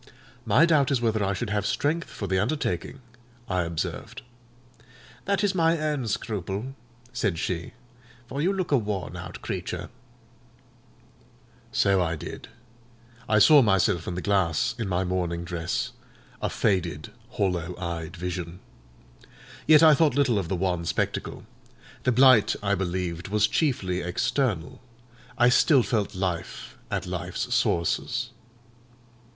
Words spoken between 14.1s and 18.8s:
the glass, in my mourning dress, a faded, hollow eyed vision.